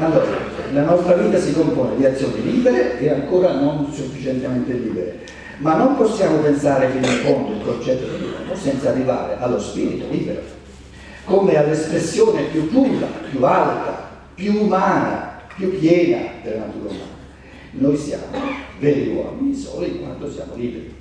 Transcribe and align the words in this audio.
Allora, 0.00 0.24
la 0.72 0.82
nostra 0.84 1.14
vita 1.14 1.38
si 1.38 1.52
compone 1.52 1.94
di 1.96 2.06
azioni 2.06 2.42
libere 2.42 2.98
e 2.98 3.10
ancora 3.10 3.52
non 3.52 3.92
sufficientemente 3.92 4.72
libere, 4.72 5.20
ma 5.58 5.76
non 5.76 5.94
possiamo 5.94 6.38
pensare 6.38 6.88
fino 6.88 7.06
in 7.06 7.18
fondo 7.18 7.52
il 7.52 7.62
concetto 7.62 8.16
di 8.16 8.24
uomo 8.24 8.54
senza 8.54 8.88
arrivare 8.88 9.36
allo 9.38 9.60
spirito 9.60 10.06
libero, 10.10 10.40
come 11.24 11.54
all'espressione 11.54 12.44
più 12.44 12.70
pura, 12.70 13.08
più 13.28 13.44
alta, 13.44 14.08
più 14.34 14.62
umana, 14.62 15.42
più 15.54 15.78
piena 15.78 16.30
della 16.42 16.64
natura 16.64 16.88
umana. 16.88 17.18
Noi 17.72 17.96
siamo 17.98 18.24
veri 18.78 19.10
uomini 19.10 19.54
solo 19.54 19.84
in 19.84 20.00
quanto 20.00 20.30
siamo 20.30 20.54
liberi. 20.54 20.94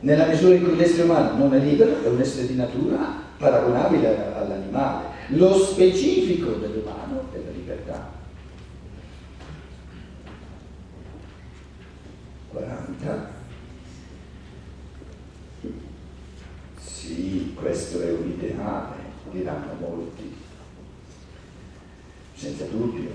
Nella 0.00 0.24
misura 0.24 0.54
in 0.54 0.64
cui 0.64 0.76
l'essere 0.76 1.02
umano 1.02 1.36
non 1.36 1.54
è 1.54 1.58
libero, 1.58 2.02
è 2.02 2.08
un 2.08 2.18
essere 2.18 2.46
di 2.46 2.54
natura 2.54 3.12
paragonabile 3.36 4.32
all'animale. 4.34 5.11
Lo 5.34 5.58
specifico 5.58 6.50
dell'umano 6.52 7.24
è 7.32 7.38
la 7.38 7.50
libertà. 7.52 8.12
40. 12.50 13.30
Sì, 16.78 17.54
questo 17.58 18.02
è 18.02 18.12
un 18.12 18.28
ideale, 18.28 18.96
diranno 19.30 19.72
molti, 19.80 20.36
senza 22.34 22.64
dubbio, 22.64 23.10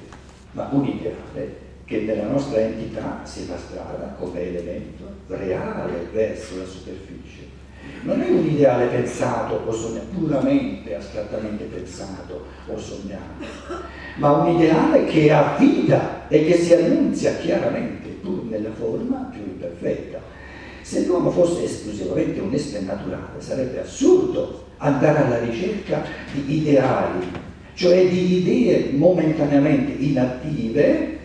ma 0.53 0.69
un 0.71 0.85
ideale 0.85 1.65
che 1.85 2.01
nella 2.01 2.29
nostra 2.29 2.61
entità 2.61 3.23
si 3.25 3.43
fa 3.43 3.59
strada 3.59 4.15
come 4.17 4.41
elemento 4.41 5.05
reale 5.27 6.09
verso 6.11 6.57
la 6.57 6.65
superficie. 6.65 7.65
Non 8.01 8.21
è 8.21 8.29
un 8.29 8.45
ideale 8.45 8.85
pensato 8.85 9.61
o 9.65 9.71
sognato, 9.71 10.05
puramente, 10.17 10.95
astrattamente 10.95 11.65
pensato 11.65 12.45
o 12.67 12.77
sognato, 12.77 13.43
ma 14.17 14.31
un 14.31 14.55
ideale 14.55 15.05
che 15.05 15.31
ha 15.31 15.55
vita 15.57 16.27
e 16.27 16.45
che 16.45 16.55
si 16.55 16.73
annunzia 16.73 17.35
chiaramente, 17.37 18.09
pur 18.21 18.43
nella 18.43 18.71
forma 18.71 19.29
più 19.31 19.41
imperfetta. 19.41 20.19
Se 20.81 21.05
l'uomo 21.05 21.31
fosse 21.31 21.65
esclusivamente 21.65 22.39
un 22.39 22.53
essere 22.53 22.85
naturale, 22.85 23.39
sarebbe 23.39 23.81
assurdo 23.81 24.67
andare 24.77 25.23
alla 25.23 25.39
ricerca 25.39 26.03
di 26.31 26.59
ideali, 26.59 27.27
cioè 27.73 28.07
di 28.07 28.37
idee 28.37 28.91
momentaneamente 28.93 29.91
inattive 29.91 31.16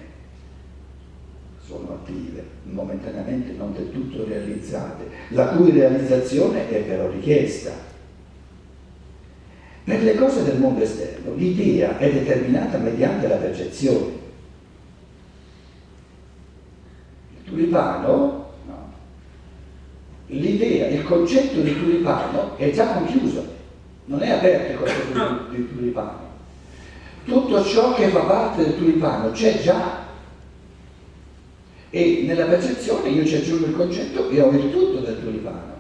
momentaneamente 2.73 3.53
non 3.57 3.73
del 3.73 3.93
tutto 3.93 4.25
realizzate, 4.27 5.09
la 5.29 5.49
cui 5.49 5.71
realizzazione 5.71 6.69
è 6.69 6.83
però 6.83 7.09
richiesta. 7.11 7.91
Per 9.85 10.03
le 10.03 10.15
cose 10.15 10.45
del 10.45 10.59
mondo 10.59 10.83
esterno 10.83 11.35
l'idea 11.35 11.99
è 11.99 12.11
determinata 12.11 12.79
mediante 12.79 13.29
la 13.29 13.37
percezione. 13.37 14.21
Il 17.37 17.45
tulipano, 17.45 18.51
no. 18.67 18.93
l'idea, 20.27 20.87
il 20.89 21.03
concetto 21.03 21.61
di 21.61 21.77
tulipano 21.77 22.57
è 22.57 22.71
già 22.71 22.95
conchiuso, 22.95 23.45
non 24.07 24.23
è 24.23 24.31
aperto 24.31 24.73
il 24.73 24.79
concetto 24.79 25.51
di 25.51 25.69
tulipano. 25.75 26.31
Tutto 27.25 27.65
ciò 27.65 27.95
che 27.95 28.09
fa 28.09 28.21
parte 28.21 28.65
del 28.65 28.77
tulipano 28.77 29.31
c'è 29.31 29.61
già 29.61 30.11
e 31.95 32.23
nella 32.25 32.47
percezione 32.47 33.11
io 33.11 33.27
ci 33.27 33.35
aggiungo 33.37 33.67
il 33.67 33.77
concetto 33.77 34.31
e 34.31 34.41
ho 34.41 34.49
il 34.49 34.71
tutto 34.73 35.01
del 35.01 35.21
tulipano. 35.21 35.71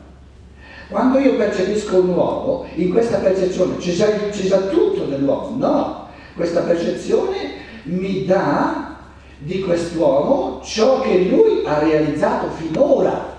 Quando 0.89 1.19
io 1.19 1.37
percepisco 1.37 2.03
un 2.03 2.09
uomo, 2.11 2.67
in 2.75 2.91
questa 2.91 3.17
percezione 3.17 3.79
c'è 3.79 3.93
già, 3.95 4.07
c'è 4.29 4.43
già 4.43 4.59
tutto 4.59 5.05
dell'uomo, 5.05 5.57
no, 5.57 6.09
questa 6.37 6.61
percezione 6.61 7.53
mi 7.85 8.27
dà 8.27 8.99
di 9.39 9.61
quest'uomo 9.61 10.61
ciò 10.63 11.01
che 11.01 11.29
lui 11.31 11.65
ha 11.65 11.79
realizzato 11.79 12.51
finora, 12.51 13.39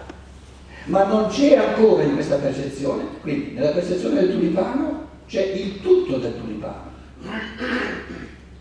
ma 0.86 1.04
non 1.04 1.28
c'è 1.28 1.56
ancora 1.56 2.02
in 2.02 2.16
questa 2.16 2.38
percezione, 2.38 3.04
quindi 3.22 3.52
nella 3.54 3.70
percezione 3.70 4.22
del 4.22 4.32
tulipano 4.32 5.10
c'è 5.28 5.44
il 5.44 5.80
tutto 5.80 6.18
del 6.18 6.34
tulipano. 6.42 6.92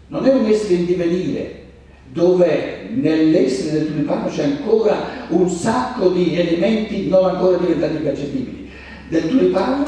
Non 0.08 0.26
è 0.26 0.34
un 0.34 0.44
essere 0.44 0.74
in 0.74 0.84
divenire, 0.84 1.61
dove 2.12 2.88
nell'essere 2.90 3.78
del 3.78 3.86
tulipano 3.88 4.28
c'è 4.28 4.44
ancora 4.44 4.96
un 5.28 5.48
sacco 5.48 6.08
di 6.08 6.38
elementi 6.38 7.08
non 7.08 7.24
ancora 7.24 7.56
diventati 7.56 7.96
percepibili. 7.96 8.70
Del 9.08 9.28
tulipano 9.28 9.84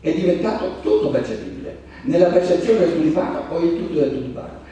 è 0.00 0.12
diventato 0.12 0.80
tutto 0.82 1.10
percepibile. 1.10 1.82
Nella 2.02 2.26
percezione 2.26 2.80
del 2.80 2.94
tulipano 2.94 3.44
ho 3.48 3.58
il 3.60 3.76
tutto 3.76 4.00
del 4.00 4.10
tulipano. 4.10 4.62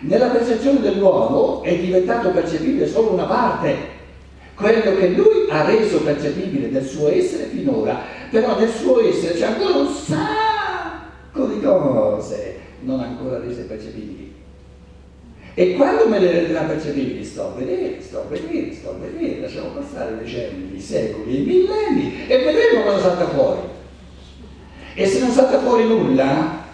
Nella 0.00 0.28
percezione 0.28 0.80
dell'uomo 0.80 1.62
è 1.62 1.76
diventato 1.76 2.30
percepibile 2.30 2.86
solo 2.86 3.10
una 3.10 3.24
parte, 3.24 3.74
quello 4.54 4.94
che 4.94 5.08
lui 5.08 5.50
ha 5.50 5.64
reso 5.64 6.00
percepibile 6.02 6.70
del 6.70 6.86
suo 6.86 7.08
essere 7.08 7.46
finora, 7.46 7.98
però 8.30 8.56
nel 8.56 8.70
suo 8.70 9.00
essere 9.00 9.34
c'è 9.34 9.46
ancora 9.46 9.78
un 9.78 9.88
sacco 9.88 11.46
di 11.46 11.60
cose 11.60 12.56
non 12.82 13.00
ancora 13.00 13.40
rese 13.40 13.62
percepibili. 13.62 14.37
E 15.58 15.74
quando 15.74 16.06
me 16.06 16.20
le 16.20 16.30
renderà 16.30 16.60
percepibili 16.60 17.24
sto 17.24 17.46
a 17.46 17.58
vedere, 17.58 18.00
sto 18.00 18.20
a 18.20 18.24
vedere, 18.28 18.72
sto 18.72 18.90
a 18.90 18.92
vedere, 18.92 19.40
lasciamo 19.40 19.70
passare 19.70 20.16
decenni, 20.16 20.76
i 20.76 20.80
secoli, 20.80 21.42
i 21.42 21.44
millenni 21.44 22.28
e 22.28 22.38
vedremo 22.44 22.84
cosa 22.84 23.00
salta 23.00 23.26
fuori. 23.26 23.62
E 24.94 25.04
se 25.04 25.18
non 25.18 25.32
salta 25.32 25.58
fuori 25.58 25.82
nulla, 25.82 26.64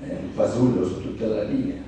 è 0.00 0.08
un 0.08 0.30
fasullo 0.32 0.86
su 0.86 1.02
tutta 1.02 1.26
la 1.26 1.42
linea. 1.42 1.82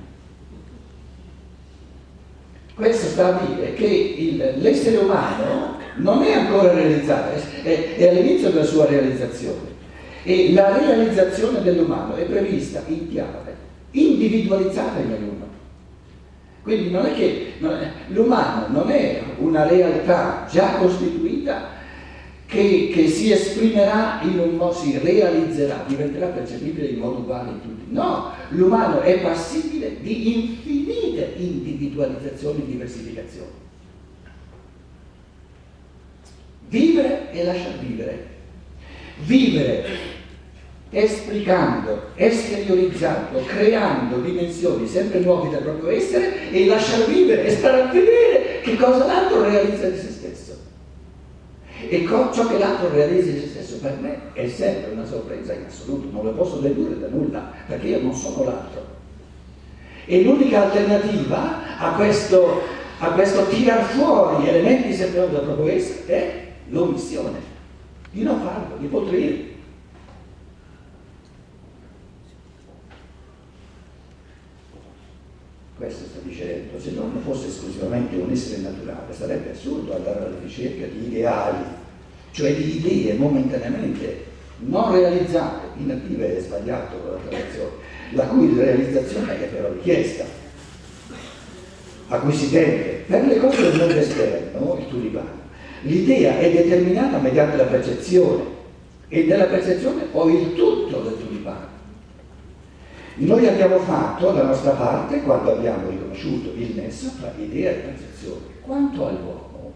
Questo 2.75 3.07
sta 3.07 3.35
a 3.35 3.47
dire 3.47 3.73
che 3.73 3.87
il, 3.87 4.53
l'essere 4.57 4.97
umano 4.97 5.79
non 5.95 6.21
è 6.21 6.33
ancora 6.33 6.71
realizzato, 6.71 7.35
è, 7.63 7.95
è 7.95 8.09
all'inizio 8.09 8.51
della 8.51 8.63
sua 8.63 8.85
realizzazione. 8.85 9.69
E 10.21 10.53
la 10.53 10.77
realizzazione 10.77 11.63
dell'umano 11.63 12.13
è 12.13 12.25
prevista 12.25 12.83
in 12.85 13.09
chiave 13.09 13.58
individualizzata 13.91 14.99
in 14.99 15.11
ognuno. 15.11 15.47
Quindi 16.61 16.89
non 16.91 17.05
è 17.05 17.13
che 17.13 17.53
non 17.59 17.73
è, 17.73 17.91
l'umano 18.07 18.67
non 18.67 18.91
è 18.91 19.23
una 19.37 19.67
realtà 19.67 20.45
già 20.49 20.73
costituita 20.73 21.77
che, 22.45 22.89
che, 22.91 23.07
si 23.07 23.31
esprimerà 23.31 24.21
in 24.23 24.39
un 24.39 24.55
modo, 24.55 24.73
si 24.73 24.97
realizzerà, 24.97 25.83
diventerà 25.87 26.27
percepibile 26.27 26.87
in 26.87 26.99
modo 26.99 27.19
uguale 27.19 27.51
in 27.51 27.61
tutti. 27.61 27.85
No, 27.93 28.31
l'umano 28.49 29.01
è 29.01 29.21
passibile 29.21 30.01
di 30.01 30.33
infinite 30.33 31.33
individualizzazioni 31.37 32.61
e 32.61 32.65
diversificazioni. 32.65 33.51
Vivere 36.69 37.31
e 37.31 37.43
lasciar 37.43 37.77
vivere. 37.79 38.27
Vivere 39.25 39.85
esplicando, 40.91 42.01
esteriorizzando, 42.15 43.43
creando 43.45 44.17
dimensioni 44.17 44.87
sempre 44.87 45.19
nuove 45.19 45.49
del 45.49 45.61
proprio 45.61 45.89
essere 45.91 46.49
e 46.51 46.65
lasciar 46.65 47.05
vivere 47.05 47.45
e 47.45 47.51
stare 47.51 47.81
a 47.81 47.85
vedere 47.85 48.61
che 48.63 48.75
cosa 48.75 49.05
l'altro 49.05 49.43
realizza 49.43 49.87
di 49.87 49.97
se 49.97 50.09
stesso. 50.09 50.57
E 51.87 52.05
ciò 52.07 52.47
che 52.47 52.57
l'altro 52.57 52.89
realizza 52.91 53.31
di 53.31 53.39
se 53.39 53.47
stesso 53.47 53.77
per 53.77 53.97
me 54.01 54.19
è 54.33 54.47
sempre 54.47 54.91
una 54.91 55.05
sorpresa 55.05 55.53
in 55.53 55.65
assoluto, 55.67 56.07
non 56.11 56.25
lo 56.25 56.31
posso 56.31 56.57
dedurre 56.57 56.99
da 56.99 57.07
nulla, 57.07 57.51
perché 57.67 57.87
io 57.87 58.01
non 58.01 58.13
sono 58.13 58.43
l'altro. 58.43 58.97
E 60.05 60.23
l'unica 60.23 60.63
alternativa 60.63 61.77
a 61.77 61.91
questo, 61.93 62.63
a 62.97 63.11
questo 63.11 63.45
tirar 63.45 63.83
fuori 63.83 64.47
elementi 64.47 64.91
sempre 64.91 65.19
nuovi 65.19 65.35
del 65.35 65.43
proprio 65.43 65.73
essere 65.73 66.05
è 66.07 66.47
l'omissione, 66.69 67.37
di 68.09 68.23
non 68.23 68.41
farlo, 68.41 68.77
di 68.79 68.87
potrire. 68.87 69.57
Questo 75.79 76.03
sta 76.11 76.19
dicendo, 76.23 76.77
se 76.77 76.91
non 76.91 77.09
fosse 77.23 77.47
esclusivamente 77.47 78.17
un 78.17 78.29
essere 78.29 78.63
naturale, 78.63 79.13
sarebbe 79.17 79.51
assurdo 79.51 79.95
andare 79.95 80.25
alla 80.25 80.35
ricerca 80.43 80.85
di 80.85 81.07
ideali, 81.07 81.63
cioè 82.31 82.53
di 82.53 82.85
idee 82.85 83.13
momentaneamente 83.13 84.25
non 84.67 84.91
realizzate, 84.91 85.67
inattive 85.77 86.37
è 86.37 86.41
sbagliato 86.41 86.97
con 86.97 87.11
la 87.11 87.19
traduzione, 87.29 87.69
la 88.11 88.23
cui 88.25 88.53
realizzazione 88.57 89.39
è 89.39 89.45
però 89.45 89.71
richiesta, 89.71 90.25
a 92.09 92.19
cui 92.19 92.33
si 92.33 92.51
tende. 92.51 93.03
Per 93.07 93.25
le 93.25 93.37
cose 93.37 93.61
del 93.61 93.77
mondo 93.77 93.93
esterno, 93.95 94.77
il 94.81 94.87
tulipano, 94.89 95.29
l'idea 95.83 96.39
è 96.39 96.51
determinata 96.51 97.19
mediante 97.19 97.55
la 97.55 97.63
percezione 97.63 98.43
e 99.07 99.23
nella 99.23 99.45
percezione 99.45 100.07
ho 100.11 100.29
il 100.29 100.55
tutto 100.55 100.99
del 100.99 101.13
tulipano. 101.13 101.28
Noi 103.19 103.45
abbiamo 103.45 103.79
fatto 103.79 104.31
la 104.31 104.43
nostra 104.43 104.71
parte 104.71 105.21
quando 105.23 105.51
abbiamo 105.51 105.89
riconosciuto 105.89 106.53
il 106.55 106.73
nesso 106.73 107.11
tra 107.19 107.33
idea 107.37 107.71
e 107.71 107.75
percezione. 107.75 108.45
Quanto 108.61 109.07
all'uomo, 109.07 109.73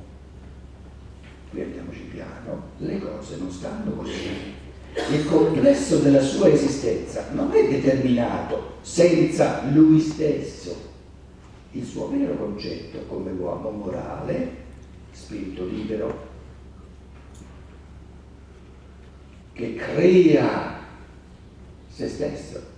qui 1.49 1.61
andiamoci 1.61 2.03
piano, 2.09 2.63
le 2.77 2.99
cose 2.99 3.35
non 3.37 3.51
stanno 3.51 3.91
così. 3.91 4.53
il 5.11 5.25
complesso 5.25 5.97
della 5.97 6.21
sua 6.21 6.47
esistenza 6.47 7.25
non 7.33 7.51
è 7.51 7.67
determinato 7.67 8.75
senza 8.81 9.63
lui 9.73 9.99
stesso. 9.99 10.91
Il 11.71 11.83
suo 11.83 12.09
vero 12.09 12.37
concetto 12.37 12.99
come 13.09 13.31
uomo 13.31 13.71
morale, 13.71 14.51
spirito 15.11 15.65
libero, 15.65 16.31
che 19.51 19.75
crea 19.75 20.79
se 21.89 22.07
stesso, 22.07 22.72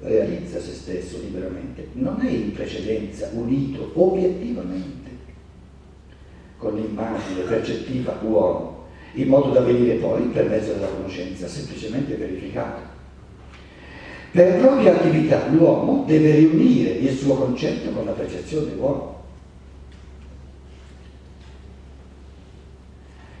realizza 0.00 0.60
se 0.60 0.72
stesso 0.72 1.18
liberamente, 1.20 1.88
non 1.92 2.20
è 2.20 2.30
in 2.30 2.52
precedenza 2.52 3.30
unito 3.32 3.90
obiettivamente 3.94 5.10
con 6.58 6.74
l'immagine 6.74 7.42
percettiva 7.42 8.18
uomo, 8.22 8.84
in 9.14 9.28
modo 9.28 9.50
da 9.50 9.60
venire 9.60 9.94
poi 9.94 10.22
per 10.24 10.48
mezzo 10.48 10.72
della 10.72 10.88
conoscenza 10.88 11.46
semplicemente 11.46 12.14
verificata. 12.16 12.94
Per 14.30 14.58
propria 14.58 14.94
attività 14.94 15.46
l'uomo 15.48 16.04
deve 16.06 16.34
riunire 16.34 16.90
il 16.90 17.16
suo 17.16 17.36
concetto 17.36 17.90
con 17.90 18.04
la 18.04 18.12
percezione 18.12 18.72
uomo. 18.74 19.14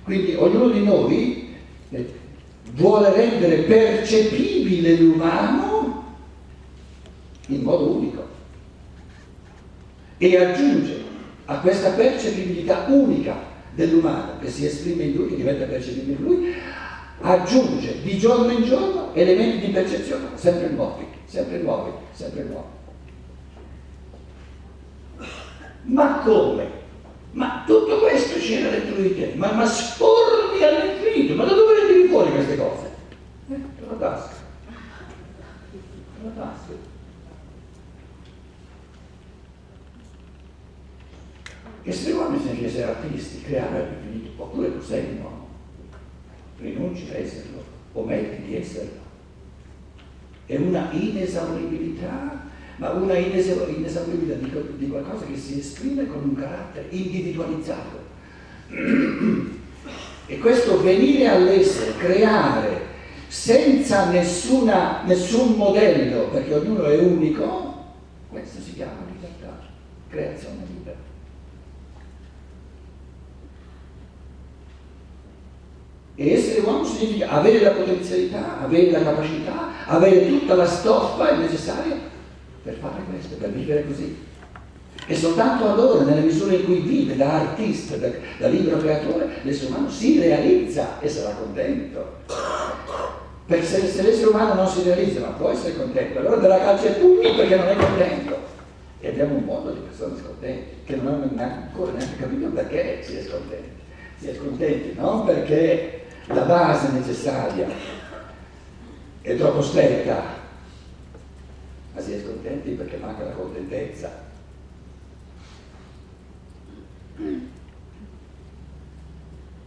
Quindi 0.04 0.34
ognuno 0.34 0.68
di 0.68 0.84
noi 0.84 1.54
eh, 1.90 2.06
vuole 2.74 3.12
rendere 3.12 3.56
percepibile 3.62 4.94
l'umano 4.94 5.75
in 7.46 7.62
modo 7.62 7.90
unico 7.90 8.26
e 10.18 10.36
aggiunge 10.36 11.04
a 11.44 11.58
questa 11.58 11.90
percepibilità 11.90 12.86
unica 12.88 13.36
dell'umano 13.74 14.38
che 14.40 14.50
si 14.50 14.64
esprime 14.66 15.04
in 15.04 15.14
lui, 15.14 15.28
che 15.28 15.36
diventa 15.36 15.66
percepibile 15.66 16.16
in 16.16 16.22
lui, 16.22 16.54
aggiunge 17.20 18.02
di 18.02 18.18
giorno 18.18 18.50
in 18.50 18.64
giorno 18.64 19.14
elementi 19.14 19.66
di 19.66 19.72
percezione 19.72 20.28
sempre 20.34 20.68
nuovi, 20.68 21.06
sempre 21.26 21.58
nuovi, 21.58 21.90
sempre 22.12 22.44
nuovi. 22.44 22.74
Ma 25.82 26.20
come? 26.24 26.84
Ma 27.32 27.62
tutto 27.66 27.98
questo 27.98 28.38
c'era 28.38 28.70
dentro 28.70 29.00
di 29.00 29.14
te, 29.14 29.34
ma, 29.36 29.52
ma 29.52 29.66
spormi 29.66 30.62
all'infinito, 30.62 31.34
ma 31.34 31.44
da 31.44 31.52
dove 31.52 31.74
le 31.74 31.86
tiri 31.86 32.08
fuori 32.08 32.30
queste 32.30 32.56
cose? 32.56 32.90
Eh, 33.50 33.60
dalla 33.78 33.98
tasca. 33.98 34.34
Dalla 36.18 36.34
tasca. 36.34 36.95
Essere 41.88 42.14
uomini 42.14 42.42
significa 42.42 42.66
essere 42.66 42.82
artisti, 42.82 43.42
creare 43.42 43.76
all'infinito, 43.76 44.42
oppure 44.42 44.76
tu 44.76 44.82
sei 44.82 45.04
un 45.04 45.22
uomo, 45.22 45.48
rinunci 46.58 47.08
a 47.12 47.16
esserlo, 47.16 47.62
ometti 47.92 48.42
di 48.42 48.56
esserlo. 48.56 49.04
È 50.46 50.56
una 50.56 50.90
inesauribilità, 50.90 52.44
ma 52.78 52.90
una 52.90 53.16
inesauribilità 53.16 54.00
di, 54.34 54.50
di 54.78 54.88
qualcosa 54.88 55.26
che 55.26 55.36
si 55.36 55.60
esprime 55.60 56.08
con 56.08 56.24
un 56.24 56.34
carattere 56.34 56.88
individualizzato. 56.90 58.02
E 60.26 60.38
questo 60.38 60.82
venire 60.82 61.28
all'essere, 61.28 61.96
creare, 61.98 62.80
senza 63.28 64.10
nessuna, 64.10 65.04
nessun 65.04 65.54
modello, 65.54 66.30
perché 66.30 66.52
ognuno 66.52 66.82
è 66.86 66.98
unico, 66.98 67.74
questo 68.28 68.60
si 68.60 68.72
chiama 68.72 69.06
libertà, 69.08 69.56
creazione 70.08 70.64
libera. 70.66 71.14
E 76.18 76.32
essere 76.32 76.60
uomo 76.60 76.82
significa 76.82 77.28
avere 77.28 77.60
la 77.60 77.70
potenzialità, 77.70 78.62
avere 78.62 78.90
la 78.90 79.02
capacità, 79.02 79.68
avere 79.86 80.26
tutta 80.28 80.54
la 80.54 80.66
stoffa 80.66 81.36
necessaria 81.36 81.98
per 82.62 82.74
fare 82.80 83.02
questo, 83.08 83.36
per 83.36 83.50
vivere 83.50 83.86
così. 83.86 84.16
E 85.08 85.14
soltanto 85.14 85.68
allora, 85.68 86.04
nella 86.04 86.22
misura 86.22 86.54
in 86.54 86.64
cui 86.64 86.80
vive 86.80 87.16
da 87.16 87.40
artista, 87.40 87.96
da, 87.96 88.08
da 88.38 88.48
libero 88.48 88.78
creatore, 88.78 89.28
l'essere 89.42 89.70
umano 89.70 89.90
si 89.90 90.18
realizza 90.18 90.98
e 91.00 91.08
sarà 91.08 91.34
contento. 91.34 92.14
Perché 93.46 93.64
se, 93.64 93.86
se, 93.86 94.02
l'essere 94.02 94.28
umano 94.28 94.54
non 94.54 94.66
si 94.66 94.82
realizza, 94.84 95.20
ma 95.20 95.26
può 95.28 95.50
essere 95.50 95.76
contento, 95.76 96.18
allora 96.18 96.36
darà 96.36 96.58
calcio 96.58 96.86
ai 96.86 96.94
pugni 96.94 97.36
perché 97.36 97.56
non 97.56 97.68
è 97.68 97.76
contento. 97.76 98.36
E 99.00 99.08
abbiamo 99.08 99.34
un 99.34 99.44
mondo 99.44 99.70
di 99.70 99.80
persone 99.80 100.18
scontenti 100.18 100.76
che 100.86 100.96
non 100.96 101.06
hanno 101.06 101.42
ancora 101.42 101.92
neanche 101.92 102.16
capito 102.18 102.46
perché 102.48 103.00
si 103.02 103.16
è 103.16 103.22
scontenti. 103.22 103.68
Si 104.18 104.28
è 104.28 104.34
scontenti 104.34 104.94
non 104.98 105.26
perché 105.26 106.05
la 106.26 106.42
base 106.42 106.90
necessaria 106.90 107.68
è 109.20 109.36
troppo 109.36 109.62
stretta, 109.62 110.22
ma 111.92 112.00
si 112.00 112.12
è 112.12 112.20
scontenti 112.20 112.70
perché 112.72 112.96
manca 112.96 113.24
la 113.24 113.30
contentezza. 113.30 114.24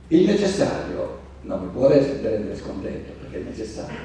Il 0.07 0.25
necessario 0.25 1.19
non 1.41 1.65
mi 1.65 1.71
può 1.71 1.87
rendere 1.87 2.55
scontento 2.55 3.13
perché 3.21 3.39
è 3.39 3.43
necessario. 3.43 3.97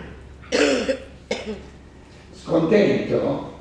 Scontento 2.33 3.53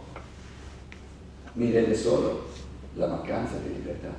mi 1.54 1.72
rende 1.72 1.96
solo 1.96 2.50
la 2.96 3.08
mancanza 3.08 3.58
di 3.58 3.74
libertà. 3.74 4.14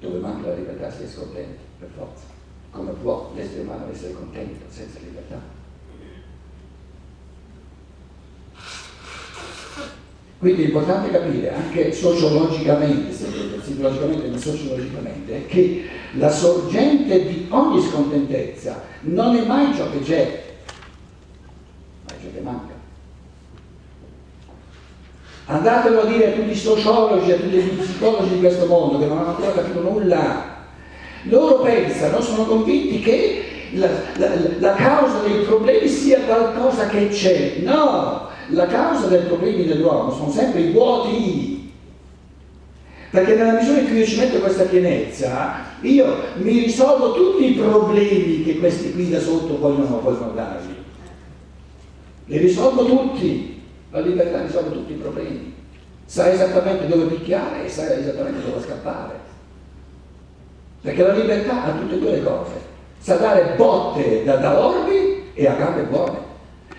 Dove 0.00 0.18
manca 0.18 0.48
la 0.48 0.54
libertà 0.54 0.90
si 0.90 1.02
è 1.02 1.06
scontento 1.06 1.67
per 1.78 1.88
forza. 1.96 2.24
Come 2.70 2.92
può 2.92 3.32
l'essere 3.34 3.62
umano 3.62 3.90
essere 3.90 4.12
contento 4.12 4.64
senza 4.68 4.98
libertà? 5.02 5.56
Quindi 10.38 10.62
è 10.62 10.66
importante 10.66 11.10
capire 11.10 11.52
anche 11.52 11.92
sociologicamente, 11.92 13.12
psicologicamente 13.60 14.28
ma 14.28 14.38
sociologicamente, 14.38 15.46
che 15.46 15.88
la 16.12 16.30
sorgente 16.30 17.26
di 17.26 17.46
ogni 17.50 17.82
scontentezza 17.82 18.82
non 19.00 19.34
è 19.34 19.44
mai 19.44 19.74
ciò 19.74 19.90
che 19.90 20.00
c'è, 20.00 20.44
ma 22.04 22.12
è 22.12 22.22
ciò 22.22 22.28
che 22.32 22.40
manca. 22.40 22.74
Andatelo 25.46 26.02
a 26.02 26.04
dire 26.04 26.32
a 26.32 26.36
tutti 26.36 26.50
i 26.50 26.54
sociologi, 26.54 27.32
a 27.32 27.36
tutti 27.36 27.56
gli 27.56 27.80
psicologi 27.80 28.34
di 28.34 28.38
questo 28.38 28.66
mondo 28.66 28.98
che 28.98 29.06
non 29.06 29.18
hanno 29.18 29.30
ancora 29.30 29.52
capito 29.52 29.80
nulla. 29.80 30.57
Loro 31.28 31.60
pensano, 31.60 32.20
sono 32.20 32.44
convinti 32.44 33.00
che 33.00 33.42
la, 33.72 33.88
la, 34.16 34.28
la 34.58 34.72
causa 34.74 35.20
dei 35.20 35.42
problemi 35.44 35.88
sia 35.88 36.20
qualcosa 36.20 36.86
che 36.86 37.08
c'è. 37.08 37.58
No, 37.62 38.28
la 38.48 38.66
causa 38.66 39.06
dei 39.06 39.26
problemi 39.26 39.64
dell'uomo 39.64 40.10
sono 40.12 40.30
sempre 40.30 40.60
i 40.60 40.70
vuoti. 40.72 41.72
Perché 43.10 43.34
nella 43.34 43.52
misura 43.52 43.80
in 43.80 43.86
cui 43.86 43.98
io 43.98 44.06
ci 44.06 44.18
metto 44.18 44.38
questa 44.38 44.64
pienezza, 44.64 45.64
io 45.80 46.14
mi 46.36 46.58
risolvo 46.58 47.14
tutti 47.14 47.50
i 47.50 47.54
problemi 47.54 48.44
che 48.44 48.58
questi 48.58 48.92
qui 48.92 49.08
da 49.08 49.18
sotto 49.18 49.58
vogliono, 49.58 50.00
vogliono 50.00 50.32
darmi. 50.32 50.74
Li 52.26 52.38
risolvo 52.38 52.84
tutti. 52.84 53.56
La 53.90 54.00
libertà 54.00 54.42
risolve 54.42 54.72
tutti 54.72 54.92
i 54.92 54.96
problemi. 54.96 55.54
Sa 56.04 56.30
esattamente 56.30 56.86
dove 56.86 57.04
picchiare 57.14 57.64
e 57.64 57.68
sa 57.68 57.90
esattamente 57.94 58.46
dove 58.46 58.62
scappare. 58.62 59.27
Perché 60.88 61.02
la 61.02 61.12
libertà 61.12 61.64
ha 61.64 61.72
tutte 61.72 61.96
e 61.96 61.98
due 61.98 62.12
le 62.12 62.22
cose. 62.22 62.52
Sa 62.98 63.16
dare 63.16 63.52
botte 63.56 64.24
da, 64.24 64.36
da 64.36 64.58
orbi 64.58 65.22
e 65.34 65.46
a 65.46 65.52
gambe 65.52 65.82
buone. 65.82 66.16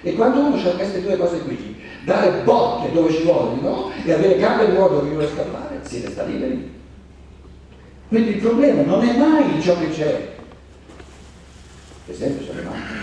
E 0.01 0.15
quando 0.15 0.39
uno 0.39 0.55
ha 0.55 0.75
queste 0.75 1.03
due 1.03 1.15
cose 1.15 1.37
qui, 1.41 1.79
dare 2.05 2.41
botte 2.43 2.91
dove 2.91 3.11
ci 3.11 3.21
vogliono 3.21 3.91
e 4.03 4.11
avere 4.11 4.39
gambe 4.39 4.69
modo 4.69 5.03
che 5.03 5.09
vuole 5.09 5.27
scappare, 5.27 5.81
si 5.83 6.01
resta 6.01 6.23
liberi. 6.23 6.73
Quindi 8.07 8.29
il 8.31 8.37
problema 8.37 8.81
non 8.81 9.07
è 9.07 9.15
mai 9.15 9.61
ciò 9.61 9.77
che 9.77 9.91
c'è, 9.91 10.29
è 12.07 12.11
sempre 12.11 12.45
ciò 12.45 12.53
che 12.53 12.61
manca. 12.63 12.93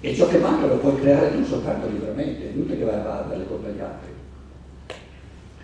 E 0.00 0.14
ciò 0.14 0.28
che 0.28 0.38
manca 0.38 0.66
lo 0.66 0.76
puoi 0.76 0.94
creare 1.00 1.34
tu 1.34 1.44
soltanto 1.44 1.88
liberamente, 1.88 2.46
è 2.46 2.52
inutile 2.52 2.78
che 2.78 2.84
vai 2.84 2.94
a 2.94 3.24
darle 3.26 3.48
colpe 3.48 3.70
agli 3.70 3.80
altri. 3.80 4.19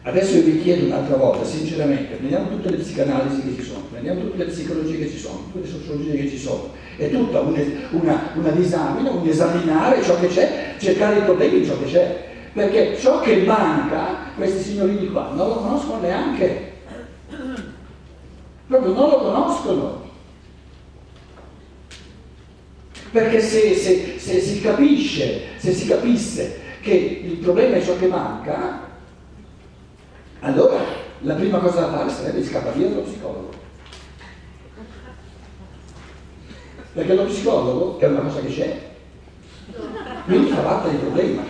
Adesso 0.06 0.36
io 0.36 0.42
vi 0.42 0.62
chiedo 0.62 0.86
un'altra 0.86 1.16
volta, 1.16 1.44
sinceramente, 1.44 2.14
prendiamo 2.14 2.48
tutte 2.48 2.70
le 2.70 2.76
psicanalisi 2.76 3.42
che 3.42 3.60
ci 3.60 3.68
sono, 3.68 3.86
prendiamo 3.90 4.20
tutte 4.20 4.44
le 4.44 4.52
psicologie 4.52 4.98
che 4.98 5.10
ci 5.10 5.18
sono, 5.18 5.50
tutte 5.50 5.66
le 5.66 5.72
sociologie 5.72 6.14
che 6.14 6.28
ci 6.28 6.38
sono, 6.38 6.70
è 6.96 7.10
tutta 7.10 7.40
una, 7.40 7.60
una, 7.90 8.30
una 8.36 8.50
disamina, 8.50 9.10
un 9.10 9.26
esaminare 9.26 10.00
ciò 10.04 10.16
che 10.20 10.28
c'è, 10.28 10.74
cercare 10.78 11.18
i 11.18 11.22
problemi 11.22 11.58
di 11.58 11.66
ciò 11.66 11.76
che 11.80 11.86
c'è. 11.86 12.24
Perché 12.52 12.96
ciò 13.00 13.18
che 13.18 13.38
manca, 13.38 14.30
questi 14.36 14.62
signorini 14.62 15.10
qua, 15.10 15.32
non 15.34 15.48
lo 15.48 15.54
conoscono 15.56 16.00
neanche. 16.00 16.72
Proprio 18.68 18.92
non 18.92 19.10
lo 19.10 19.18
conoscono. 19.18 20.04
Perché 23.10 23.40
se, 23.40 23.74
se, 23.74 24.14
se 24.18 24.40
si 24.40 24.60
capisce, 24.60 25.40
se 25.56 25.72
si 25.72 25.88
capisse 25.88 26.60
che 26.80 27.22
il 27.24 27.38
problema 27.38 27.74
è 27.74 27.82
ciò 27.82 27.98
che 27.98 28.06
manca, 28.06 28.85
allora 30.46 30.78
la 31.20 31.34
prima 31.34 31.58
cosa 31.58 31.80
da 31.80 31.90
fare 31.90 32.08
sarebbe 32.08 32.44
scappare 32.44 32.76
via 32.76 32.88
dallo 32.88 33.00
psicologo. 33.00 33.50
Perché 36.92 37.14
lo 37.14 37.24
psicologo 37.24 37.98
è 37.98 38.06
una 38.06 38.20
cosa 38.20 38.40
che 38.40 38.48
c'è. 38.48 38.80
Quindi 40.24 40.50
fa 40.50 40.60
parte 40.60 40.90
di 40.90 40.96
problema. 40.96 41.42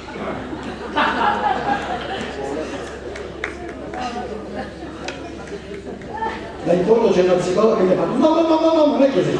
Da 6.64 6.72
in 6.72 6.84
fondo 6.84 7.10
c'è 7.10 7.22
una 7.22 7.34
psicologa 7.34 7.76
che 7.76 7.82
mi 7.82 7.92
ha 7.92 7.96
fatto 7.96 8.16
no, 8.16 8.34
no, 8.34 8.48
no, 8.48 8.60
no, 8.60 8.72
no, 8.72 8.86
non 8.86 9.02
è 9.02 9.12
così. 9.12 9.38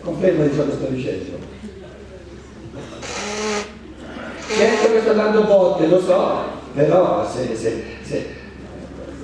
Conferma 0.00 0.44
di 0.44 0.54
ciò 0.54 0.64
che 0.64 0.72
sto 0.72 0.86
dicendo. 0.86 1.38
Certo 4.48 4.92
che 4.92 5.00
sto 5.00 5.12
dando 5.12 5.44
botte, 5.44 5.86
lo 5.86 6.00
so, 6.00 6.55
però 6.76 7.26
se, 7.26 7.56
se, 7.56 7.82
se 8.02 8.26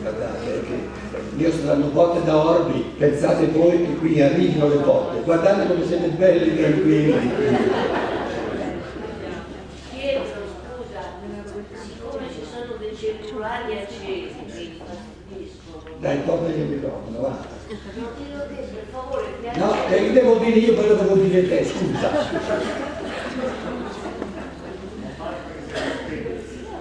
guardate 0.00 0.62
che 0.62 0.88
io 1.36 1.52
sto 1.52 1.66
dando 1.66 1.88
botte 1.88 2.24
da 2.24 2.42
orbi, 2.42 2.94
pensate 2.96 3.46
voi 3.48 3.84
che 3.84 3.94
qui 3.96 4.22
arrivino 4.22 4.68
le 4.68 4.76
botte, 4.76 5.20
guardate 5.20 5.66
come 5.66 5.86
siete 5.86 6.08
belli, 6.08 6.56
tranquilli. 6.56 7.30
Pietro, 9.90 10.32
scusa, 10.48 11.02
siccome 11.84 12.26
ci 12.30 12.42
sono 12.50 12.76
dei 12.78 12.96
cellulari 12.96 13.78
accesi. 13.78 14.80
Dai, 15.98 16.24
toglieli 16.24 16.60
il 16.60 16.66
microfono, 16.68 17.20
va. 17.20 17.60
No, 19.54 19.74
che 19.88 20.12
devo 20.12 20.36
dire 20.36 20.58
io, 20.58 20.74
poi 20.74 20.88
lo 20.88 20.94
devo 20.94 21.14
dire 21.16 21.48
te, 21.48 21.64
scusa. 21.64 22.10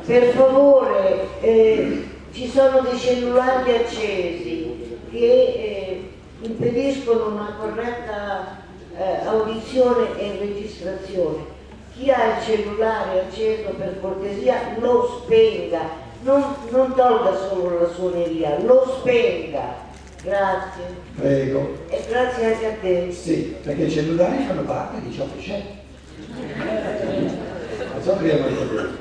Per 0.06 0.24
favore, 0.34 1.28
eh, 1.42 2.08
ci 2.34 2.48
sono 2.48 2.82
dei 2.82 2.98
cellulari 2.98 3.72
accesi 3.76 4.98
che 5.12 5.18
eh, 5.18 6.10
impediscono 6.42 7.28
una 7.28 7.56
corretta 7.60 8.64
eh, 8.98 9.26
audizione 9.26 10.20
e 10.20 10.38
registrazione. 10.40 11.60
Chi 11.96 12.10
ha 12.10 12.38
il 12.38 12.44
cellulare 12.44 13.22
acceso 13.22 13.70
per 13.78 14.00
cortesia 14.02 14.76
lo 14.80 15.22
spenga, 15.24 15.82
non, 16.24 16.44
non 16.70 16.96
tolga 16.96 17.36
solo 17.50 17.82
la 17.82 17.90
suoneria, 17.90 18.58
lo 18.64 18.98
spenga. 19.00 19.90
Grazie. 20.24 20.84
Prego. 21.16 21.78
E 21.90 22.04
grazie 22.08 22.46
anche 22.46 22.66
a 22.66 22.74
te. 22.82 23.12
Sì, 23.12 23.56
perché 23.62 23.84
i 23.84 23.92
cellulari 23.92 24.46
fanno 24.48 24.62
parte 24.62 25.02
di 25.02 25.12
ciò 25.12 25.26
che 25.36 25.42
c'è. 25.42 25.62
Non 27.94 28.02
so 28.02 28.18
che 28.18 28.32
abbiamo 28.32 28.48
detto. 28.48 29.01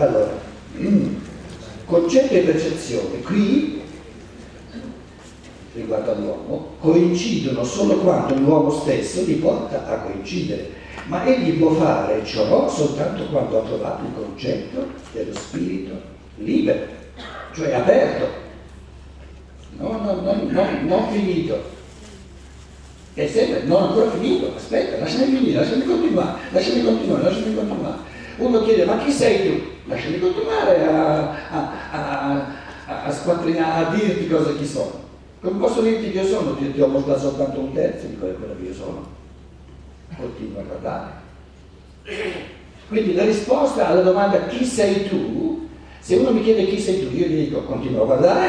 Allora, 0.00 0.32
mm, 0.78 1.14
concetto 1.84 2.32
e 2.32 2.40
percezione, 2.40 3.20
qui, 3.20 3.82
riguardo 5.74 6.12
all'uomo, 6.12 6.68
coincidono 6.80 7.62
solo 7.64 7.96
quando 7.96 8.34
l'uomo 8.34 8.70
stesso 8.70 9.22
li 9.26 9.34
porta 9.34 9.86
a 9.86 9.98
coincidere, 9.98 10.70
ma 11.06 11.26
egli 11.26 11.58
può 11.58 11.72
fare 11.72 12.24
ciò 12.24 12.66
soltanto 12.66 13.24
quando 13.26 13.58
ha 13.58 13.66
trovato 13.66 14.04
il 14.04 14.12
concetto 14.14 14.86
dello 15.12 15.34
spirito 15.34 15.92
libero, 16.36 16.86
cioè 17.52 17.74
aperto, 17.74 18.26
no, 19.76 20.00
no, 20.00 20.14
no, 20.14 20.34
no, 20.48 20.66
non 20.80 21.10
finito. 21.10 21.78
È 23.12 23.26
sempre, 23.26 23.64
non 23.64 23.82
ancora 23.82 24.10
finito, 24.12 24.50
aspetta, 24.56 24.98
lasciami 24.98 25.36
finire, 25.36 25.58
lasciami 25.58 25.84
continuare, 25.84 26.38
lasciami 26.52 26.84
continuare, 26.84 27.22
lasciami 27.22 27.54
continuare. 27.54 28.09
Uno 28.40 28.62
chiede, 28.62 28.86
ma 28.86 28.96
chi 28.98 29.10
sei 29.12 29.46
tu? 29.46 29.62
Lasciami 29.84 30.18
continuare 30.18 30.86
a, 30.86 31.30
a, 31.50 31.72
a, 31.90 32.30
a, 32.86 33.02
a 33.04 33.12
squattrinare, 33.12 33.84
a 33.84 33.90
dirti 33.90 34.28
cosa 34.28 34.54
chi 34.54 34.66
sono. 34.66 35.08
Come 35.42 35.58
posso 35.58 35.82
dirti 35.82 36.10
che 36.10 36.20
io 36.20 36.26
sono? 36.26 36.56
Ti, 36.56 36.72
ti 36.72 36.80
ho 36.80 36.86
mostrato 36.86 37.20
soltanto 37.20 37.60
un 37.60 37.72
terzo 37.74 38.06
di 38.06 38.16
quello 38.16 38.56
che 38.58 38.66
io 38.66 38.74
sono. 38.74 39.06
Continua 40.16 40.60
a 40.62 40.64
guardare. 40.64 41.10
Quindi 42.88 43.14
la 43.14 43.24
risposta 43.24 43.88
alla 43.88 44.02
domanda 44.02 44.46
chi 44.46 44.64
sei 44.64 45.06
tu, 45.06 45.68
se 46.00 46.16
uno 46.16 46.32
mi 46.32 46.42
chiede 46.42 46.66
chi 46.66 46.80
sei 46.80 47.00
tu, 47.00 47.14
io 47.14 47.26
gli 47.26 47.44
dico 47.44 47.62
continua 47.62 48.02
a 48.02 48.06
guardare 48.06 48.48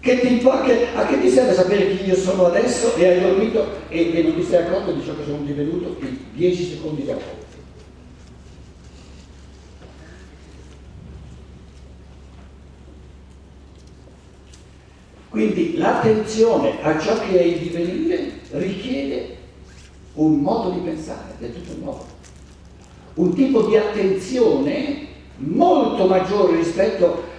Che 0.00 0.18
ti, 0.20 0.38
che- 0.38 0.86
a 0.94 1.04
che 1.06 1.20
ti 1.20 1.28
serve 1.28 1.52
sapere 1.52 1.94
chi 1.94 2.06
io 2.06 2.16
sono 2.16 2.46
adesso 2.46 2.94
e 2.96 3.06
hai 3.06 3.20
dormito 3.20 3.66
e, 3.88 4.16
e 4.16 4.22
non 4.22 4.34
ti 4.34 4.42
sei 4.42 4.64
accorto 4.64 4.92
di 4.92 5.04
ciò 5.04 5.14
che 5.14 5.24
sono 5.24 5.42
divenuto 5.44 5.96
in 6.00 6.16
10 6.32 6.70
secondi 6.70 7.04
dopo? 7.04 7.48
Quindi 15.28 15.76
l'attenzione 15.76 16.82
a 16.82 16.98
ciò 16.98 17.20
che 17.20 17.38
è 17.38 17.42
il 17.42 17.58
divenire 17.58 18.32
richiede 18.52 19.36
un 20.14 20.40
modo 20.40 20.70
di 20.70 20.80
pensare 20.80 21.34
del 21.38 21.52
tutto 21.52 21.76
nuovo, 21.78 22.06
un 23.14 23.34
tipo 23.34 23.62
di 23.62 23.76
attenzione 23.76 25.06
molto 25.36 26.06
maggiore 26.06 26.56
rispetto 26.56 27.29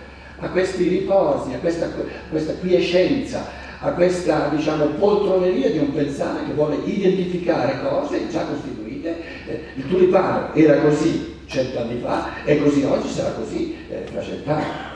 a 0.42 0.50
questi 0.50 0.88
riposi, 0.88 1.54
a 1.54 1.60
questa, 1.60 1.90
questa 2.30 2.56
quiescenza, 2.56 3.46
a 3.80 3.92
questa 3.92 4.50
diciamo, 4.50 4.86
poltroneria 4.98 5.72
di 5.72 5.78
un 5.78 5.94
pensare 5.94 6.46
che 6.46 6.54
vuole 6.54 6.78
identificare 6.84 7.80
cose 7.82 8.28
già 8.30 8.46
costituite. 8.46 9.16
Eh, 9.48 9.62
il 9.76 9.88
tulipano 9.88 10.54
era 10.54 10.82
così 10.82 11.38
cent'anni 11.46 12.00
fa 12.00 12.44
e 12.44 12.62
così 12.62 12.84
oggi 12.84 13.08
sarà 13.08 13.32
così 13.32 13.76
eh, 13.88 14.06
cent'anni. 14.22 14.90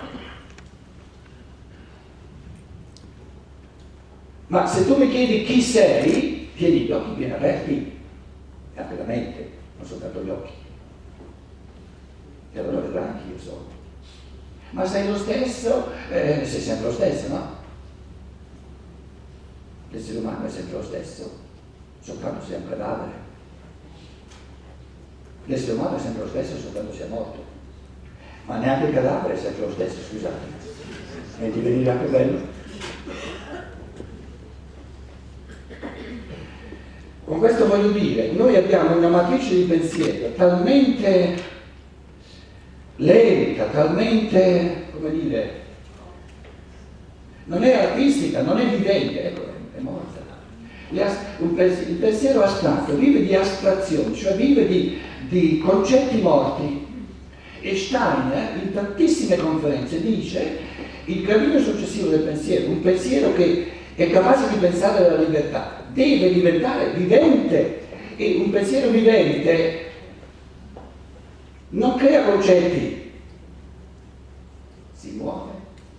Ma 4.47 4.67
se 4.67 4.85
tu 4.85 4.95
mi 4.97 5.09
chiedi 5.09 5.43
chi 5.43 5.61
sei, 5.61 6.49
tieni 6.55 6.81
gli 6.81 6.91
occhi 6.91 7.19
ben 7.19 7.31
aperti, 7.31 7.93
e 8.73 8.79
anche 8.79 8.95
la 8.97 9.03
mente, 9.03 9.49
non 9.77 9.87
soltanto 9.87 10.23
gli 10.23 10.29
occhi. 10.29 10.51
E 12.53 12.59
allora 12.59 12.79
vedrai 12.79 13.09
chi 13.23 13.31
io 13.31 13.39
sono. 13.39 13.74
Ma 14.71 14.85
sei 14.85 15.07
lo 15.07 15.17
stesso? 15.17 15.89
Eh, 16.09 16.45
sei 16.45 16.61
sempre 16.61 16.87
lo 16.87 16.93
stesso, 16.93 17.27
no? 17.29 17.55
L'essere 19.91 20.17
umano 20.17 20.45
è 20.45 20.49
sempre 20.49 20.77
lo 20.77 20.83
stesso, 20.83 21.31
soltanto 22.01 22.45
sia 22.45 22.57
un 22.57 22.67
cadavere. 22.67 23.11
L'essere 25.45 25.73
umano 25.73 25.95
è 25.95 25.99
sempre 25.99 26.23
lo 26.23 26.27
stesso 26.29 26.57
soltanto 26.57 26.93
sia 26.93 27.07
morto. 27.07 27.43
Ma 28.45 28.57
neanche 28.57 28.87
il 28.87 28.93
cadavere 28.93 29.35
è 29.35 29.37
sempre 29.37 29.65
lo 29.65 29.71
stesso, 29.71 29.99
scusate. 30.09 30.63
E 31.39 31.51
di 31.51 31.59
venire 31.59 31.89
anche 31.89 32.05
bello. 32.05 32.39
Con 37.25 37.39
questo 37.39 37.67
voglio 37.67 37.89
dire, 37.89 38.31
noi 38.33 38.55
abbiamo 38.55 38.97
una 38.97 39.07
matrice 39.07 39.55
di 39.55 39.63
pensiero 39.63 40.33
talmente 40.35 41.53
lenta, 42.97 43.65
talmente, 43.65 44.85
come 44.93 45.11
dire, 45.11 45.63
non 47.45 47.63
è 47.63 47.73
artistica, 47.73 48.41
non 48.41 48.57
è 48.59 48.65
vivente, 48.65 49.27
ecco, 49.27 49.41
è 49.75 49.79
morta. 49.79 50.23
Il 50.89 51.97
pensiero 51.99 52.43
astratto 52.43 52.95
vive 52.95 53.25
di 53.25 53.35
astrazioni, 53.35 54.15
cioè 54.15 54.35
vive 54.35 54.67
di, 54.67 54.99
di 55.29 55.59
concetti 55.59 56.21
morti. 56.21 56.83
E 57.61 57.75
Steiner 57.75 58.61
in 58.63 58.73
tantissime 58.73 59.37
conferenze 59.37 59.99
dice 59.99 60.59
il 61.05 61.23
gradino 61.23 61.59
successivo 61.59 62.09
del 62.09 62.21
pensiero, 62.21 62.69
un 62.69 62.81
pensiero 62.81 63.33
che 63.33 63.71
è 63.95 64.09
capace 64.11 64.49
di 64.51 64.57
pensare 64.57 65.05
alla 65.07 65.21
libertà, 65.21 65.83
deve 65.91 66.31
diventare 66.31 66.91
vivente 66.95 67.81
e 68.17 68.35
un 68.39 68.51
pensiero 68.51 68.89
vivente 68.89 69.84
non 71.75 71.97
crea 71.97 72.23
concetti, 72.23 73.11
si 74.93 75.11
muove 75.17 75.51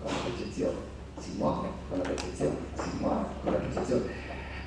con 0.03 0.11
la 0.11 0.19
percezione, 0.25 0.77
si 1.21 1.31
muove 1.37 1.69
con 1.89 1.99
la 1.99 2.09
percezione, 2.09 2.57
si 2.77 2.89
muove 2.99 3.25
con 3.43 3.53
la 3.53 3.59
percezione. 3.59 4.03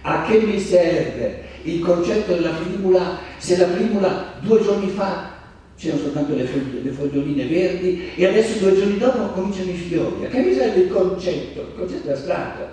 A 0.01 0.23
che 0.23 0.39
mi 0.39 0.59
serve 0.59 1.43
il 1.63 1.81
concetto 1.81 2.33
della 2.33 2.51
primula 2.51 3.17
se 3.37 3.57
la 3.57 3.65
primula 3.65 4.33
due 4.39 4.61
giorni 4.61 4.89
fa 4.89 5.37
c'erano 5.75 6.01
soltanto 6.01 6.35
le, 6.35 6.45
fogli, 6.45 6.83
le 6.83 6.91
foglioline 6.91 7.47
verdi 7.47 8.11
e 8.15 8.27
adesso 8.27 8.59
due 8.59 8.75
giorni 8.75 8.97
dopo 8.97 9.29
cominciano 9.29 9.71
i 9.71 9.75
fiori? 9.75 10.25
A 10.25 10.29
che 10.29 10.41
mi 10.41 10.53
serve 10.53 10.81
il 10.81 10.91
concetto? 10.91 11.61
Il 11.61 11.75
concetto 11.75 12.07
è 12.07 12.11
astratto. 12.11 12.67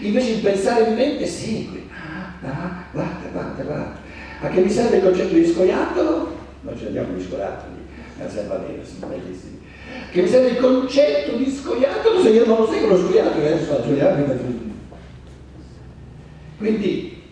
Invece 0.00 0.30
il 0.30 0.40
pensare 0.40 0.84
vivente 0.86 1.26
segue. 1.26 1.82
Ah, 1.90 2.48
ah, 2.48 2.84
guarda, 2.90 3.28
guarda, 3.30 3.62
guarda. 3.62 3.96
A 4.40 4.48
che 4.48 4.60
mi 4.60 4.70
serve 4.70 4.96
il 4.96 5.02
concetto 5.02 5.34
di 5.34 5.46
scoiattolo? 5.46 6.40
Noi 6.62 6.78
ce 6.78 6.84
l'abbiamo 6.84 7.16
di 7.16 7.22
scoiattoli 7.22 7.81
nella 8.22 8.30
selva 8.30 8.58
nera, 8.58 8.84
sono 8.84 9.12
bellissimi. 9.12 9.60
Che 10.10 10.22
mi 10.22 10.28
serve 10.28 10.48
il 10.48 10.58
concetto 10.58 11.36
di 11.36 11.50
scoiattolo 11.50 12.22
se 12.22 12.28
io 12.30 12.46
non 12.46 12.58
lo 12.58 12.66
seguo 12.70 12.88
lo 12.88 12.98
scoiattolo, 12.98 13.46
adesso 13.46 13.72
la 13.72 13.82
scoiattolo 13.82 14.42
Quindi 16.58 17.22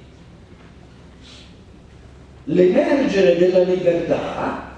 l'emergere 2.45 3.37
della 3.37 3.63
libertà 3.63 4.69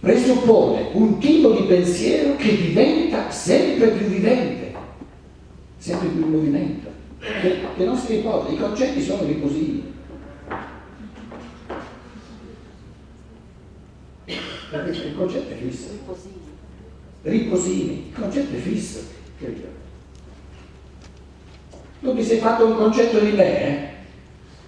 presuppone 0.00 0.88
un 0.92 1.18
tipo 1.18 1.52
di 1.52 1.62
pensiero 1.62 2.36
che 2.36 2.56
diventa 2.56 3.30
sempre 3.30 3.88
più 3.90 4.06
vivente, 4.06 4.72
sempre 5.78 6.08
più 6.08 6.22
in 6.24 6.30
movimento, 6.30 6.88
che, 7.18 7.60
che 7.76 7.84
non 7.84 7.96
si 7.96 8.16
riposa, 8.16 8.50
i 8.50 8.56
concetti 8.56 9.00
sono 9.00 9.24
riposivi. 9.24 9.90
Il 15.12 15.18
concetto 15.18 15.52
è 15.52 15.56
fisso. 15.56 15.88
Riposini. 17.22 18.08
Il 18.08 18.14
concetto 18.18 18.56
è 18.56 18.58
fisso. 18.58 19.00
Tu 22.00 22.14
ti 22.14 22.22
sei 22.24 22.38
fatto 22.38 22.66
un 22.66 22.76
concetto 22.76 23.20
di 23.20 23.32
me, 23.32 23.60
eh? 23.60 23.88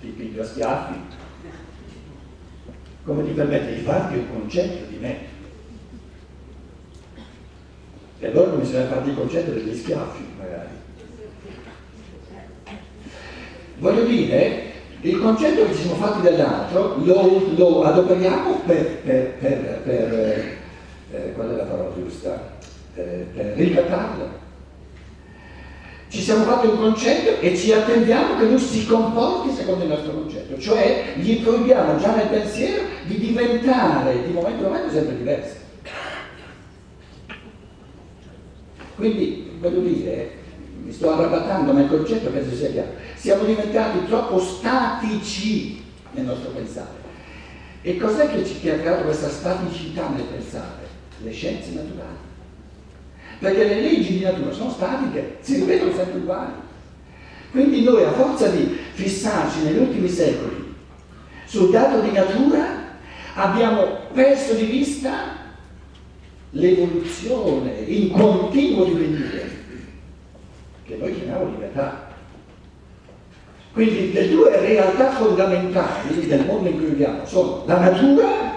Ti 0.01 0.09
piglio 0.09 0.43
a 0.43 0.45
schiaffi. 0.45 0.99
Come 3.05 3.25
ti 3.25 3.31
permette 3.31 3.75
di 3.75 3.81
farti 3.81 4.19
un 4.19 4.29
concetto 4.31 4.91
di 4.91 4.97
me? 4.99 5.19
E 8.19 8.27
allora 8.27 8.51
non 8.51 8.61
bisogna 8.61 8.87
farti 8.87 9.09
il 9.09 9.17
concetto 9.17 9.51
degli 9.51 9.75
schiaffi, 9.75 10.25
magari. 10.37 10.69
Voglio 13.79 14.05
dire, 14.05 14.73
il 15.05 15.21
concetto 15.21 15.67
che 15.67 15.75
ci 15.75 15.83
siamo 15.83 15.97
fatti 15.97 16.23
dell'altro 16.23 16.97
lo, 17.03 17.43
lo 17.57 17.83
adoperiamo 17.83 18.63
per, 18.65 19.01
per, 19.03 19.35
per, 19.35 19.81
per 19.85 20.13
eh, 20.15 20.57
eh, 21.13 21.33
qual 21.35 21.51
è 21.51 21.57
la 21.57 21.65
parola 21.65 21.91
giusta? 21.95 22.53
Eh, 22.95 23.27
per 23.35 23.53
ricattarlo. 23.55 24.43
Ci 26.09 26.21
siamo 26.23 26.45
fatti 26.45 26.69
un 26.69 26.79
concetto 26.79 27.41
e 27.41 27.55
ci 27.55 27.73
attendiamo 27.73 28.39
che 28.39 28.47
lui 28.47 28.59
si 28.59 28.87
comporti 28.87 29.53
secondo 29.53 29.85
il 29.85 29.91
nostro 29.91 30.13
concetto, 30.13 30.59
cioè 30.59 31.13
gli 31.17 31.43
proibiamo 31.43 31.99
già 31.99 32.15
nel 32.15 32.29
pensiero 32.29 32.85
di 33.05 33.19
diventare 33.19 34.25
di 34.25 34.33
momento 34.33 34.63
in 34.63 34.69
momento 34.69 34.91
sempre 34.91 35.17
diverso. 35.17 35.57
Quindi, 38.95 39.51
voglio 39.59 39.81
dire, 39.81 40.31
mi 40.85 40.93
sto 40.93 41.13
arrabattando, 41.13 41.73
ma 41.73 41.81
il 41.81 41.89
concetto 41.89 42.31
penso 42.31 42.55
sia 42.55 42.71
chiaro. 42.71 42.91
Siamo 43.17 43.45
diventati 43.45 44.05
troppo 44.07 44.39
statici 44.39 45.83
nel 46.13 46.27
nostro 46.27 46.51
pensare. 46.51 47.03
E 47.81 47.97
cos'è 47.97 48.31
che 48.31 48.45
ci 48.45 48.69
ha 48.69 48.79
creato 48.79 49.05
questa 49.05 49.29
staticità 49.29 50.09
nel 50.09 50.25
pensare? 50.25 50.83
Le 51.23 51.33
scienze 51.33 51.71
naturali. 51.71 52.33
Perché 53.39 53.65
le 53.65 53.81
leggi 53.81 54.19
di 54.19 54.25
natura 54.25 54.53
sono 54.53 54.71
statiche, 54.71 55.39
si 55.41 55.57
ripetono 55.57 55.95
sempre 55.95 56.19
uguali. 56.19 56.53
Quindi 57.51 57.83
noi 57.83 58.05
a 58.05 58.13
forza 58.13 58.49
di 58.49 58.79
fissarci 58.93 59.63
negli 59.63 59.79
ultimi 59.79 60.09
secoli 60.09 60.75
sul 61.47 61.71
dato 61.71 62.01
di 62.01 62.11
natura 62.11 62.97
abbiamo 63.35 63.99
perso 64.13 64.55
di 64.55 64.65
vista 64.65 65.43
l'evoluzione 66.51 67.81
in 67.87 68.11
continuo 68.11 68.85
divenire 68.85 69.44
che 70.85 70.97
noi 70.97 71.15
chiamiamo 71.15 71.47
libertà. 71.47 72.13
Quindi 73.73 74.13
le 74.13 74.29
due 74.29 74.61
realtà 74.61 75.11
fondamentali 75.11 76.27
del 76.27 76.47
mondo 76.47 76.69
in 76.69 76.77
cui 76.77 76.87
viviamo 76.87 77.27
sono 77.27 77.65
la 77.67 77.79
natura, 77.81 78.53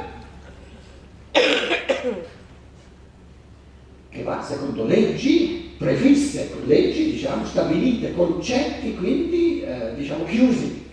che 4.10 4.24
va 4.24 4.42
secondo 4.44 4.86
leggi 4.86 5.74
prefisse, 5.78 6.52
leggi 6.66 7.12
diciamo 7.12 7.46
stabilite, 7.46 8.14
concetti 8.14 8.96
quindi 8.96 9.62
eh, 9.62 9.94
diciamo 9.96 10.26
chiusi, 10.26 10.88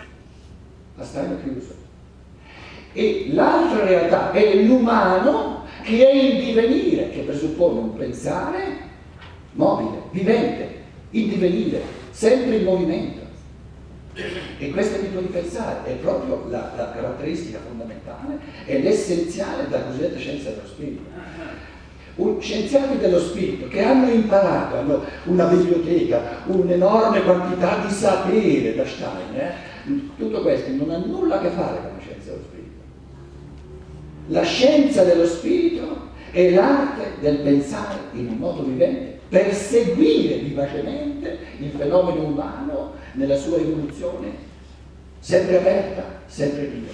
a 0.97 1.05
stare 1.05 1.37
chiuso. 1.43 1.75
E 2.93 3.29
l'altra 3.33 3.85
realtà 3.85 4.31
è 4.33 4.63
l'umano 4.63 5.65
che 5.83 6.09
è 6.09 6.15
il 6.15 6.45
divenire, 6.45 7.11
che 7.11 7.21
presuppone 7.21 7.81
un 7.81 7.97
pensare 7.97 8.93
mobile, 9.53 10.03
vivente, 10.13 10.74
il 11.15 11.29
divenire, 11.29 11.81
sempre 12.11 12.57
in 12.57 12.65
movimento. 12.65 13.23
E 14.59 14.71
questo 14.71 15.01
tipo 15.01 15.21
di 15.21 15.27
pensare 15.27 15.85
è 15.85 15.95
proprio 15.95 16.47
la, 16.49 16.73
la 16.77 16.93
caratteristica 16.93 17.59
fondamentale, 17.67 18.39
è 18.65 18.79
l'essenziale 18.79 19.65
della 19.69 19.85
cosiddetta 19.85 20.19
scienza 20.19 20.51
dello 20.51 20.67
spirito. 20.67 21.03
Un, 22.17 22.41
scienziati 22.41 22.99
dello 22.99 23.19
spirito 23.19 23.67
che 23.67 23.83
hanno 23.83 24.09
imparato, 24.09 24.77
hanno 24.77 25.03
una 25.25 25.47
biblioteca, 25.47 26.43
un'enorme 26.47 27.23
quantità 27.23 27.85
di 27.85 27.93
sapere 27.93 28.77
da 28.77 28.87
Stein, 28.87 29.35
eh? 29.35 29.53
tutto 30.17 30.43
questo 30.43 30.71
non 30.71 30.91
ha 30.91 30.99
nulla 30.99 31.41
a 31.41 31.43
che 31.43 31.49
fare 31.49 31.79
con 31.79 31.91
la 31.97 32.01
scienza 32.01 32.31
dello 32.31 32.43
spirito. 32.45 32.73
La 34.29 34.43
scienza 34.43 35.03
dello 35.03 35.27
spirito 35.27 36.13
è 36.31 36.51
l'arte 36.51 37.15
del 37.21 37.39
pensare 37.39 37.99
in 38.13 38.29
un 38.29 38.37
modo 38.37 38.63
vivente 38.63 39.14
per 39.29 39.53
seguire 39.55 40.37
vivacemente 40.37 41.39
il 41.59 41.71
fenomeno 41.77 42.25
umano 42.25 42.93
nella 43.13 43.37
sua 43.37 43.57
evoluzione 43.57 44.53
sempre 45.19 45.59
aperta, 45.59 46.05
sempre 46.27 46.67
viva. 46.67 46.93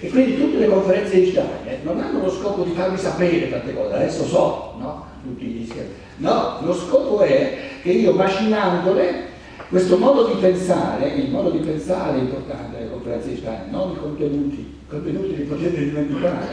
E 0.00 0.08
quindi 0.10 0.36
tutte 0.36 0.58
le 0.58 0.68
conferenze 0.68 1.18
di 1.18 1.30
Stein 1.30 1.66
eh, 1.66 1.78
non 1.82 1.98
hanno 1.98 2.22
lo 2.22 2.30
scopo 2.30 2.62
di 2.62 2.72
farmi 2.72 2.96
sapere 2.96 3.50
tante 3.50 3.74
cose, 3.74 3.94
adesso 3.94 4.24
so, 4.24 4.74
no? 4.78 5.06
Tutti 5.22 5.44
gli 5.44 5.66
scherzi. 5.66 5.92
No, 6.18 6.58
lo 6.62 6.72
scopo 6.72 7.20
è 7.20 7.56
che 7.82 7.90
io 7.90 8.12
macinandole 8.12 9.26
questo 9.68 9.98
modo 9.98 10.26
di 10.26 10.40
pensare, 10.40 11.08
il 11.08 11.30
modo 11.30 11.50
di 11.50 11.58
pensare 11.58 12.16
è 12.16 12.20
importante 12.20 12.78
delle 12.78 12.90
conferenze 12.90 13.28
di 13.30 13.36
Stein, 13.36 13.70
non 13.70 13.90
i 13.90 13.96
contenuti, 13.96 14.60
i 14.60 14.86
contenuti 14.88 15.36
li 15.36 15.42
potete 15.42 15.84
dimenticare. 15.84 16.46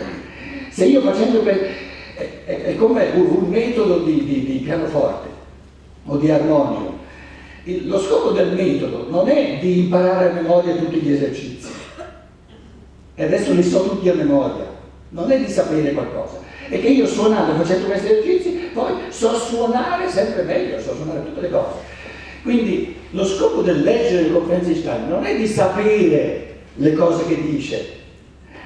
Se 0.69 0.85
io 0.85 1.01
facendo 1.01 1.39
per, 1.39 1.69
è, 2.15 2.61
è, 2.63 2.75
come 2.75 3.11
un, 3.13 3.27
un 3.43 3.49
metodo 3.49 3.99
di, 3.99 4.23
di, 4.23 4.45
di, 4.45 4.57
pianoforte 4.59 5.27
o 6.05 6.17
di 6.17 6.31
armonico. 6.31 6.93
Il, 7.63 7.87
lo 7.87 7.99
scopo 7.99 8.31
del 8.31 8.53
metodo 8.53 9.07
non 9.09 9.27
è 9.27 9.57
di 9.59 9.79
imparare 9.79 10.29
a 10.29 10.33
memoria 10.33 10.75
tutti 10.75 10.99
gli 10.99 11.11
esercizi, 11.11 11.69
e 13.15 13.23
adesso 13.23 13.53
li 13.53 13.63
so 13.63 13.83
tutti 13.89 14.09
a 14.09 14.13
memoria, 14.13 14.65
non 15.09 15.31
è 15.31 15.39
di 15.39 15.49
sapere 15.49 15.91
qualcosa, 15.93 16.39
è 16.69 16.79
che 16.79 16.87
io 16.87 17.05
suonando, 17.05 17.61
facendo 17.61 17.87
questi 17.87 18.07
esercizi, 18.07 18.49
poi 18.73 18.93
so 19.09 19.35
suonare 19.35 20.09
sempre 20.09 20.43
meglio, 20.43 20.79
so 20.79 20.95
suonare 20.95 21.23
tutte 21.25 21.41
le 21.41 21.49
cose. 21.49 21.93
Quindi 22.43 22.95
lo 23.11 23.25
scopo 23.25 23.61
del 23.61 23.81
leggere 23.81 24.23
le 24.23 24.31
conferenze 24.33 24.73
di 24.73 24.79
Stein 24.79 25.07
non 25.07 25.25
è 25.25 25.35
di 25.35 25.47
sapere 25.47 26.55
le 26.75 26.93
cose 26.93 27.25
che 27.25 27.41
dice, 27.41 28.03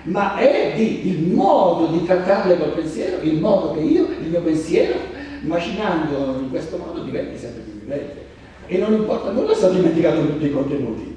ma 0.04 0.38
è 0.38 0.74
di, 0.76 1.10
il 1.10 1.34
modo 1.34 1.88
di 1.88 2.06
trattarle 2.06 2.58
col 2.58 2.74
pensiero, 2.74 3.22
il 3.22 3.40
modo 3.40 3.74
che 3.74 3.82
io, 3.82 4.08
il 4.08 4.30
mio 4.30 4.42
pensiero, 4.42 4.98
macinando 5.42 6.40
in 6.40 6.50
questo 6.50 6.78
modo, 6.78 7.04
diventi 7.04 7.38
sempre 7.38 7.62
più 7.62 7.80
vivente. 7.80 8.28
E 8.68 8.78
non 8.78 8.94
importa 8.94 9.32
nulla 9.32 9.54
se 9.54 9.66
ho 9.66 9.72
dimenticato 9.72 10.26
tutti 10.26 10.46
i 10.46 10.52
contenuti, 10.52 11.16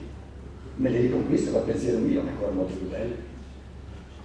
me 0.77 0.89
li 0.91 1.01
riconquisto 1.03 1.51
col 1.51 1.63
pensiero 1.63 1.99
mio, 1.99 2.23
che 2.23 2.29
è 2.29 2.31
ancora 2.31 2.53
molto 2.53 2.75
più 2.75 2.89
bello. 2.89 3.31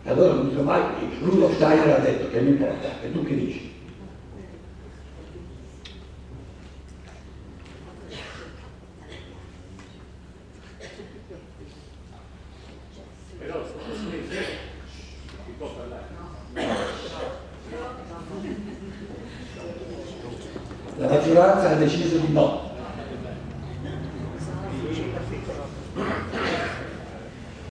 Allora 0.06 0.34
non 0.34 0.50
dico 0.50 0.62
mai, 0.62 0.82
Rudolf 1.22 1.56
Steiner 1.56 1.90
ha 1.90 2.00
detto 2.00 2.30
che 2.30 2.40
non 2.40 2.54
importa, 2.54 2.88
e 3.04 3.12
tu 3.12 3.24
che 3.24 3.36
dici? 3.36 3.72